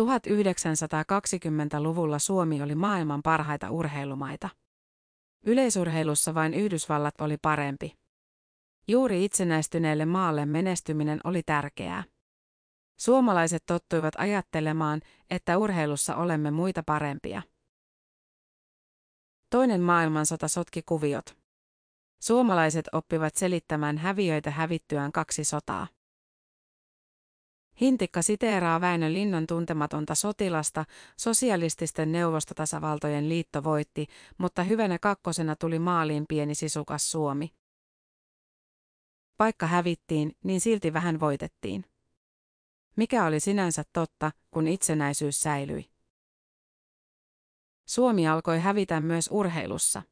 1920-luvulla 0.00 2.18
Suomi 2.18 2.62
oli 2.62 2.74
maailman 2.74 3.22
parhaita 3.22 3.70
urheilumaita. 3.70 4.48
Yleisurheilussa 5.46 6.34
vain 6.34 6.54
Yhdysvallat 6.54 7.20
oli 7.20 7.36
parempi. 7.42 8.03
Juuri 8.88 9.24
itsenäistyneelle 9.24 10.04
maalle 10.04 10.46
menestyminen 10.46 11.20
oli 11.24 11.42
tärkeää. 11.42 12.04
Suomalaiset 13.00 13.62
tottuivat 13.66 14.14
ajattelemaan, 14.18 15.00
että 15.30 15.58
urheilussa 15.58 16.16
olemme 16.16 16.50
muita 16.50 16.82
parempia. 16.82 17.42
Toinen 19.50 19.80
maailmansota 19.80 20.48
sotki 20.48 20.82
kuviot. 20.82 21.36
Suomalaiset 22.22 22.88
oppivat 22.92 23.34
selittämään 23.34 23.98
häviöitä 23.98 24.50
hävittyään 24.50 25.12
kaksi 25.12 25.44
sotaa. 25.44 25.86
Hintikka 27.80 28.22
siteeraa 28.22 28.80
Väinö 28.80 29.12
Linnan 29.12 29.46
tuntematonta 29.46 30.14
sotilasta, 30.14 30.84
sosialististen 31.18 32.12
neuvostotasavaltojen 32.12 33.28
liitto 33.28 33.64
voitti, 33.64 34.06
mutta 34.38 34.62
hyvänä 34.62 34.98
kakkosena 34.98 35.56
tuli 35.56 35.78
maaliin 35.78 36.24
pieni 36.28 36.54
sisukas 36.54 37.10
Suomi. 37.10 37.50
Vaikka 39.38 39.66
hävittiin, 39.66 40.36
niin 40.44 40.60
silti 40.60 40.92
vähän 40.92 41.20
voitettiin. 41.20 41.84
Mikä 42.96 43.24
oli 43.24 43.40
sinänsä 43.40 43.84
totta, 43.92 44.32
kun 44.50 44.68
itsenäisyys 44.68 45.40
säilyi. 45.40 45.90
Suomi 47.86 48.28
alkoi 48.28 48.60
hävitä 48.60 49.00
myös 49.00 49.28
urheilussa. 49.32 50.02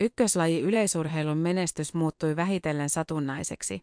Ykköslaji 0.00 0.60
yleisurheilun 0.60 1.38
menestys 1.38 1.94
muuttui 1.94 2.36
vähitellen 2.36 2.90
satunnaiseksi. 2.90 3.82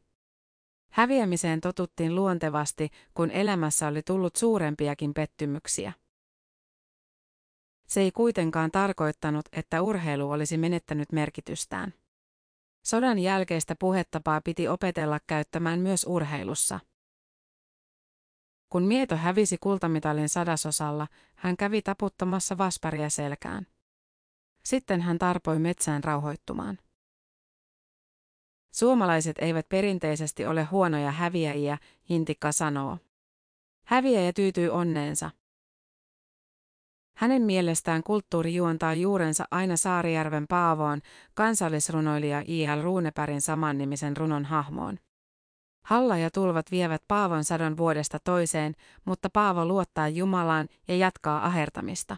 Häviämiseen 0.92 1.62
totuttiin 1.62 2.16
luontevasti, 2.16 2.90
kun 3.14 3.32
elämässä 3.32 3.88
oli 3.88 4.02
tullut 4.02 4.36
suurempiakin 4.36 5.14
pettymyksiä. 5.14 5.94
Se 7.88 8.02
ei 8.02 8.12
kuitenkaan 8.12 8.72
tarkoittanut, 8.72 9.46
että 9.52 9.82
urheilu 9.82 10.32
olisi 10.32 10.58
menettänyt 10.58 11.12
merkitystään. 11.12 11.94
Sodan 12.86 13.20
jälkeistä 13.20 13.76
puhetapaa 13.80 14.42
piti 14.42 14.68
opetella 14.68 15.20
käyttämään 15.28 15.80
myös 15.80 16.06
urheilussa. 16.10 16.80
Kun 18.70 18.84
Mieto 18.84 19.16
hävisi 19.16 19.58
kultamitalin 19.58 20.30
sadasosalla, 20.30 21.08
hän 21.36 21.58
kävi 21.58 21.82
taputtamassa 21.82 22.58
Vasparia 22.58 23.10
selkään. 23.10 23.68
Sitten 24.64 25.02
hän 25.02 25.20
tarpoi 25.20 25.60
metsään 25.60 26.04
rauhoittumaan. 26.04 26.80
Suomalaiset 28.72 29.36
eivät 29.40 29.70
perinteisesti 29.70 30.46
ole 30.46 30.64
huonoja 30.64 31.12
häviäjiä, 31.12 31.78
Hintikka 32.10 32.52
sanoo. 32.52 32.98
Häviäjä 33.86 34.34
tyytyy 34.34 34.70
onneensa. 34.70 35.32
Hänen 37.18 37.42
mielestään 37.42 38.04
kulttuuri 38.04 38.56
juontaa 38.56 38.94
juurensa 38.94 39.46
aina 39.52 39.78
Saarijärven 39.78 40.46
Paavoon, 40.50 41.02
kansallisrunoilija 41.34 42.44
I.L. 42.48 42.82
Ruunepärin 42.82 43.42
samannimisen 43.42 44.18
runon 44.18 44.46
hahmoon. 44.46 44.98
Halla 45.86 46.18
ja 46.18 46.32
tulvat 46.32 46.72
vievät 46.72 47.02
Paavon 47.08 47.44
sadon 47.44 47.78
vuodesta 47.78 48.18
toiseen, 48.24 48.76
mutta 49.06 49.30
Paavo 49.34 49.66
luottaa 49.66 50.08
Jumalaan 50.08 50.68
ja 50.88 50.98
jatkaa 50.98 51.46
ahertamista. 51.46 52.18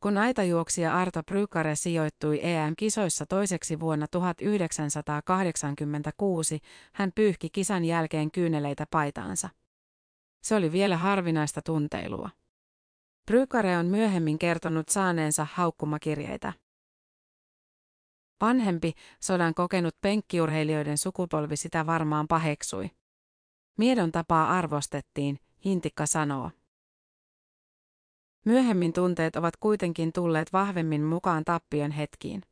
Kun 0.00 0.18
aitajuoksija 0.18 0.98
Arto 0.98 1.22
Brykare 1.22 1.76
sijoittui 1.76 2.40
EM-kisoissa 2.42 3.26
toiseksi 3.26 3.80
vuonna 3.80 4.08
1986, 4.08 6.58
hän 6.92 7.12
pyyhki 7.14 7.50
kisan 7.50 7.84
jälkeen 7.84 8.30
kyyneleitä 8.30 8.86
paitaansa. 8.90 9.48
Se 10.42 10.54
oli 10.54 10.72
vielä 10.72 10.96
harvinaista 10.96 11.62
tunteilua. 11.62 12.30
Brykare 13.26 13.78
on 13.78 13.86
myöhemmin 13.86 14.38
kertonut 14.38 14.88
saaneensa 14.88 15.46
haukkumakirjeitä. 15.52 16.52
Vanhempi, 18.40 18.92
sodan 19.20 19.54
kokenut 19.54 19.96
penkkiurheilijoiden 20.00 20.98
sukupolvi 20.98 21.56
sitä 21.56 21.86
varmaan 21.86 22.28
paheksui. 22.28 22.90
Miedon 23.78 24.12
tapaa 24.12 24.58
arvostettiin, 24.58 25.38
Hintikka 25.64 26.06
sanoo. 26.06 26.50
Myöhemmin 28.44 28.92
tunteet 28.92 29.36
ovat 29.36 29.56
kuitenkin 29.56 30.12
tulleet 30.12 30.52
vahvemmin 30.52 31.02
mukaan 31.02 31.44
tappion 31.44 31.90
hetkiin. 31.90 32.42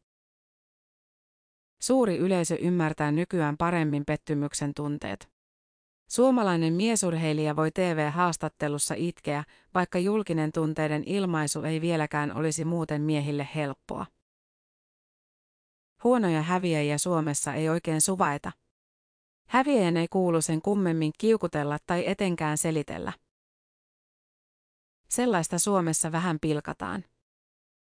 Suuri 1.80 2.18
yleisö 2.18 2.56
ymmärtää 2.60 3.12
nykyään 3.12 3.56
paremmin 3.56 4.04
pettymyksen 4.04 4.74
tunteet. 4.74 5.30
Suomalainen 6.10 6.72
miesurheilija 6.72 7.56
voi 7.56 7.70
TV-haastattelussa 7.70 8.94
itkeä, 8.98 9.44
vaikka 9.74 9.98
julkinen 9.98 10.52
tunteiden 10.52 11.04
ilmaisu 11.06 11.62
ei 11.62 11.80
vieläkään 11.80 12.36
olisi 12.36 12.64
muuten 12.64 13.02
miehille 13.02 13.48
helppoa. 13.54 14.06
Huonoja 16.04 16.42
häviäjiä 16.42 16.98
Suomessa 16.98 17.54
ei 17.54 17.68
oikein 17.68 18.00
suvaita. 18.00 18.52
Häviäjän 19.48 19.96
ei 19.96 20.08
kuulu 20.08 20.40
sen 20.40 20.62
kummemmin 20.62 21.12
kiukutella 21.18 21.78
tai 21.86 22.04
etenkään 22.06 22.58
selitellä. 22.58 23.12
Sellaista 25.08 25.58
Suomessa 25.58 26.12
vähän 26.12 26.38
pilkataan. 26.40 27.04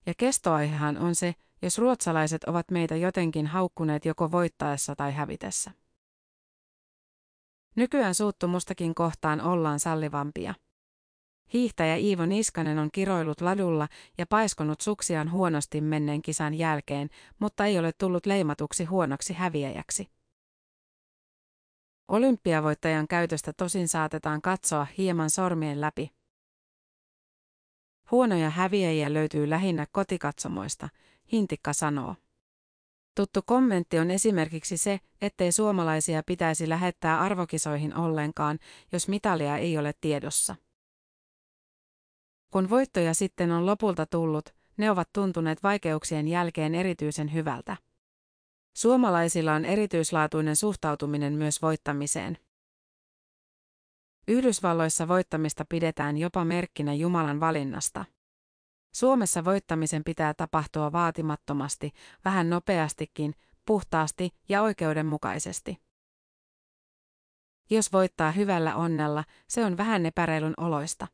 Ja 0.06 0.14
kestoaihehan 0.16 0.98
on 0.98 1.14
se, 1.14 1.34
jos 1.62 1.78
ruotsalaiset 1.78 2.44
ovat 2.44 2.70
meitä 2.70 2.96
jotenkin 2.96 3.46
haukkuneet 3.46 4.04
joko 4.04 4.30
voittaessa 4.30 4.96
tai 4.96 5.12
hävitessä. 5.12 5.83
Nykyään 7.76 8.14
suuttumustakin 8.14 8.94
kohtaan 8.94 9.40
ollaan 9.40 9.80
sallivampia. 9.80 10.54
Hiihtäjä 11.52 11.96
Iivo 11.96 12.26
Niskanen 12.26 12.78
on 12.78 12.90
kiroillut 12.92 13.40
ladulla 13.40 13.88
ja 14.18 14.26
paiskonut 14.26 14.80
suksiaan 14.80 15.32
huonosti 15.32 15.80
menneen 15.80 16.22
kisan 16.22 16.54
jälkeen, 16.54 17.08
mutta 17.38 17.64
ei 17.66 17.78
ole 17.78 17.92
tullut 17.92 18.26
leimatuksi 18.26 18.84
huonoksi 18.84 19.32
häviäjäksi. 19.32 20.08
Olympiavoittajan 22.08 23.08
käytöstä 23.08 23.52
tosin 23.52 23.88
saatetaan 23.88 24.42
katsoa 24.42 24.86
hieman 24.98 25.30
sormien 25.30 25.80
läpi. 25.80 26.10
Huonoja 28.10 28.50
häviäjiä 28.50 29.12
löytyy 29.12 29.50
lähinnä 29.50 29.86
kotikatsomoista, 29.92 30.88
Hintikka 31.32 31.72
sanoo. 31.72 32.14
Tuttu 33.14 33.40
kommentti 33.46 33.98
on 33.98 34.10
esimerkiksi 34.10 34.76
se, 34.76 35.00
ettei 35.20 35.52
suomalaisia 35.52 36.22
pitäisi 36.26 36.68
lähettää 36.68 37.20
arvokisoihin 37.20 37.96
ollenkaan, 37.96 38.58
jos 38.92 39.08
mitalia 39.08 39.56
ei 39.56 39.78
ole 39.78 39.92
tiedossa. 40.00 40.56
Kun 42.50 42.70
voittoja 42.70 43.14
sitten 43.14 43.52
on 43.52 43.66
lopulta 43.66 44.06
tullut, 44.06 44.54
ne 44.76 44.90
ovat 44.90 45.08
tuntuneet 45.12 45.62
vaikeuksien 45.62 46.28
jälkeen 46.28 46.74
erityisen 46.74 47.32
hyvältä. 47.32 47.76
Suomalaisilla 48.76 49.54
on 49.54 49.64
erityislaatuinen 49.64 50.56
suhtautuminen 50.56 51.32
myös 51.32 51.62
voittamiseen. 51.62 52.38
Yhdysvalloissa 54.28 55.08
voittamista 55.08 55.64
pidetään 55.68 56.16
jopa 56.18 56.44
merkkinä 56.44 56.94
Jumalan 56.94 57.40
valinnasta. 57.40 58.04
Suomessa 58.94 59.44
voittamisen 59.44 60.04
pitää 60.04 60.34
tapahtua 60.34 60.92
vaatimattomasti, 60.92 61.92
vähän 62.24 62.50
nopeastikin, 62.50 63.34
puhtaasti 63.66 64.30
ja 64.48 64.62
oikeudenmukaisesti. 64.62 65.78
Jos 67.70 67.92
voittaa 67.92 68.30
hyvällä 68.30 68.76
onnella, 68.76 69.24
se 69.48 69.64
on 69.64 69.76
vähän 69.76 70.06
epäreilun 70.06 70.54
oloista. 70.56 71.06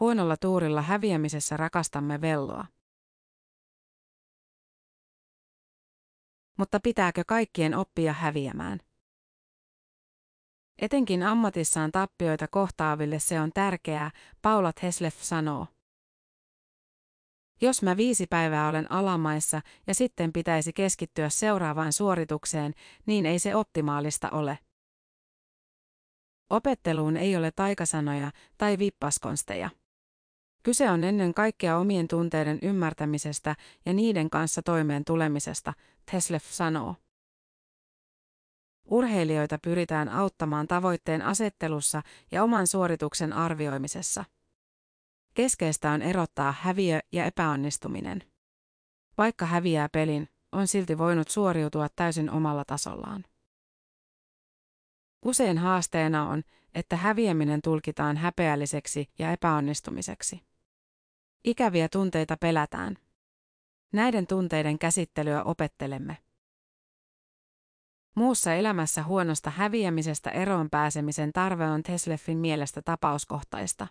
Huonolla 0.00 0.36
tuurilla 0.36 0.82
häviämisessä 0.82 1.56
rakastamme 1.56 2.20
velloa. 2.20 2.66
Mutta 6.58 6.80
pitääkö 6.80 7.22
kaikkien 7.26 7.74
oppia 7.74 8.12
häviämään? 8.12 8.80
Etenkin 10.78 11.22
ammatissaan 11.22 11.92
tappioita 11.92 12.48
kohtaaville 12.48 13.18
se 13.18 13.40
on 13.40 13.50
tärkeää, 13.54 14.10
Paula 14.42 14.72
Heslef 14.82 15.22
sanoo. 15.22 15.66
Jos 17.60 17.82
mä 17.82 17.96
viisi 17.96 18.26
päivää 18.26 18.68
olen 18.68 18.92
alamaissa 18.92 19.60
ja 19.86 19.94
sitten 19.94 20.32
pitäisi 20.32 20.72
keskittyä 20.72 21.28
seuraavaan 21.28 21.92
suoritukseen, 21.92 22.74
niin 23.06 23.26
ei 23.26 23.38
se 23.38 23.54
optimaalista 23.54 24.30
ole. 24.30 24.58
Opetteluun 26.50 27.16
ei 27.16 27.36
ole 27.36 27.50
taikasanoja 27.50 28.30
tai 28.58 28.78
vippaskonsteja. 28.78 29.70
Kyse 30.62 30.90
on 30.90 31.04
ennen 31.04 31.34
kaikkea 31.34 31.78
omien 31.78 32.08
tunteiden 32.08 32.58
ymmärtämisestä 32.62 33.56
ja 33.86 33.92
niiden 33.92 34.30
kanssa 34.30 34.62
toimeen 34.62 35.04
tulemisesta, 35.04 35.72
Teslef 36.10 36.44
sanoo. 36.44 36.94
Urheilijoita 38.90 39.58
pyritään 39.62 40.08
auttamaan 40.08 40.68
tavoitteen 40.68 41.22
asettelussa 41.22 42.02
ja 42.30 42.44
oman 42.44 42.66
suorituksen 42.66 43.32
arvioimisessa. 43.32 44.24
Keskeistä 45.34 45.90
on 45.90 46.02
erottaa 46.02 46.54
häviö 46.60 47.00
ja 47.12 47.24
epäonnistuminen. 47.24 48.22
Vaikka 49.18 49.46
häviää 49.46 49.88
pelin, 49.88 50.28
on 50.52 50.66
silti 50.68 50.98
voinut 50.98 51.28
suoriutua 51.28 51.88
täysin 51.96 52.30
omalla 52.30 52.64
tasollaan. 52.64 53.24
Usein 55.24 55.58
haasteena 55.58 56.28
on, 56.28 56.42
että 56.74 56.96
häviäminen 56.96 57.62
tulkitaan 57.62 58.16
häpeälliseksi 58.16 59.10
ja 59.18 59.32
epäonnistumiseksi. 59.32 60.42
Ikäviä 61.44 61.88
tunteita 61.88 62.36
pelätään. 62.36 62.96
Näiden 63.92 64.26
tunteiden 64.26 64.78
käsittelyä 64.78 65.42
opettelemme. 65.42 66.16
Muussa 68.14 68.54
elämässä 68.54 69.02
huonosta 69.02 69.50
häviämisestä 69.50 70.30
eroon 70.30 70.70
pääsemisen 70.70 71.32
tarve 71.32 71.64
on 71.64 71.82
Tesleffin 71.82 72.38
mielestä 72.38 72.82
tapauskohtaista. 72.82 73.86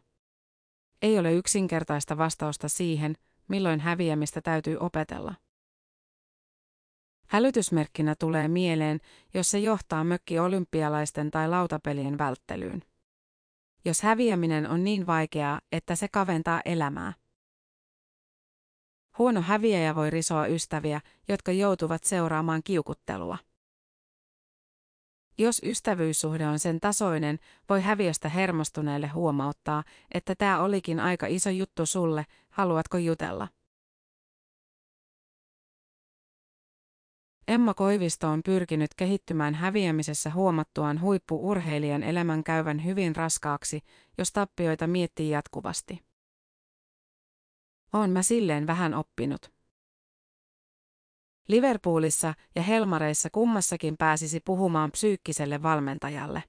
Ei 1.01 1.19
ole 1.19 1.33
yksinkertaista 1.33 2.17
vastausta 2.17 2.69
siihen, 2.69 3.15
milloin 3.47 3.79
häviämistä 3.79 4.41
täytyy 4.41 4.77
opetella. 4.79 5.35
Hälytysmerkkinä 7.27 8.15
tulee 8.19 8.47
mieleen, 8.47 8.99
jos 9.33 9.51
se 9.51 9.59
johtaa 9.59 10.03
mökki 10.03 10.39
olympialaisten 10.39 11.31
tai 11.31 11.49
lautapelien 11.49 12.17
välttelyyn. 12.17 12.81
Jos 13.85 14.01
häviäminen 14.01 14.69
on 14.69 14.83
niin 14.83 15.07
vaikeaa, 15.07 15.61
että 15.71 15.95
se 15.95 16.07
kaventaa 16.07 16.61
elämää. 16.65 17.13
Huono 19.17 19.41
häviäjä 19.41 19.95
voi 19.95 20.09
risoa 20.09 20.47
ystäviä, 20.47 21.01
jotka 21.27 21.51
joutuvat 21.51 22.03
seuraamaan 22.03 22.63
kiukuttelua. 22.63 23.37
Jos 25.39 25.61
ystävyyssuhde 25.63 26.47
on 26.47 26.59
sen 26.59 26.79
tasoinen, 26.79 27.39
voi 27.69 27.81
häviöstä 27.81 28.29
hermostuneelle 28.29 29.07
huomauttaa, 29.07 29.83
että 30.13 30.35
tämä 30.35 30.61
olikin 30.61 30.99
aika 30.99 31.27
iso 31.27 31.49
juttu 31.49 31.85
sulle, 31.85 32.25
haluatko 32.49 32.97
jutella? 32.97 33.47
Emma 37.47 37.73
Koivisto 37.73 38.27
on 38.27 38.43
pyrkinyt 38.43 38.93
kehittymään 38.97 39.55
häviämisessä 39.55 40.29
huomattuaan 40.29 41.01
huippuurheilijan 41.01 42.03
elämän 42.03 42.43
käyvän 42.43 42.85
hyvin 42.85 43.15
raskaaksi, 43.15 43.81
jos 44.17 44.31
tappioita 44.31 44.87
miettii 44.87 45.29
jatkuvasti. 45.29 46.01
Oon 47.93 48.09
mä 48.09 48.23
silleen 48.23 48.67
vähän 48.67 48.93
oppinut. 48.93 49.56
Liverpoolissa 51.47 52.33
ja 52.55 52.61
Helmareissa 52.61 53.29
kummassakin 53.31 53.97
pääsisi 53.97 54.39
puhumaan 54.39 54.91
psyykkiselle 54.91 55.63
valmentajalle. 55.63 56.43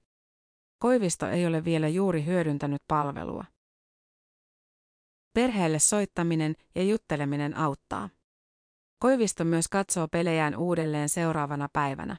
Koivisto 0.79 1.27
ei 1.27 1.47
ole 1.47 1.65
vielä 1.65 1.87
juuri 1.87 2.25
hyödyntänyt 2.25 2.81
palvelua. 2.87 3.45
Perheelle 5.33 5.79
soittaminen 5.79 6.55
ja 6.75 6.83
jutteleminen 6.83 7.57
auttaa. 7.57 8.09
Koivisto 8.99 9.43
myös 9.43 9.67
katsoo 9.67 10.07
pelejään 10.07 10.55
uudelleen 10.55 11.09
seuraavana 11.09 11.69
päivänä. 11.73 12.17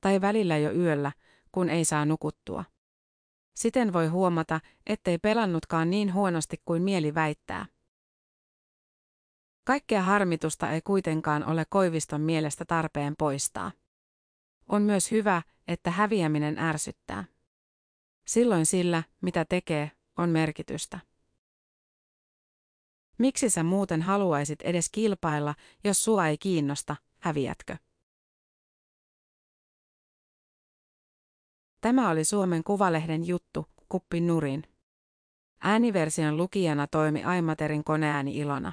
Tai 0.00 0.20
välillä 0.20 0.58
jo 0.58 0.72
yöllä, 0.72 1.12
kun 1.52 1.68
ei 1.68 1.84
saa 1.84 2.04
nukuttua. 2.04 2.64
Siten 3.54 3.92
voi 3.92 4.06
huomata, 4.06 4.60
ettei 4.86 5.18
pelannutkaan 5.18 5.90
niin 5.90 6.14
huonosti 6.14 6.56
kuin 6.64 6.82
mieli 6.82 7.14
väittää. 7.14 7.66
Kaikkea 9.64 10.02
harmitusta 10.02 10.70
ei 10.70 10.80
kuitenkaan 10.80 11.44
ole 11.44 11.64
Koiviston 11.68 12.20
mielestä 12.20 12.64
tarpeen 12.64 13.14
poistaa. 13.18 13.72
On 14.68 14.82
myös 14.82 15.10
hyvä, 15.10 15.42
että 15.68 15.90
häviäminen 15.90 16.58
ärsyttää. 16.58 17.24
Silloin 18.26 18.66
sillä, 18.66 19.02
mitä 19.20 19.44
tekee, 19.44 19.90
on 20.18 20.28
merkitystä. 20.28 20.98
Miksi 23.18 23.50
sä 23.50 23.62
muuten 23.62 24.02
haluaisit 24.02 24.62
edes 24.62 24.90
kilpailla, 24.90 25.54
jos 25.84 26.04
sua 26.04 26.26
ei 26.26 26.38
kiinnosta, 26.38 26.96
häviätkö? 27.20 27.76
Tämä 31.80 32.10
oli 32.10 32.24
Suomen 32.24 32.64
Kuvalehden 32.64 33.26
juttu, 33.26 33.68
Kuppi 33.88 34.20
Nurin. 34.20 34.62
Ääniversion 35.60 36.36
lukijana 36.36 36.86
toimi 36.86 37.24
Aimaterin 37.24 37.84
koneääni 37.84 38.36
Ilona. 38.36 38.72